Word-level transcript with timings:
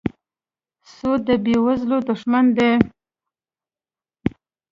سود 0.93 1.21
د 1.27 1.29
بېوزلو 1.43 1.97
دښمن 2.09 2.45
دی. 2.57 2.71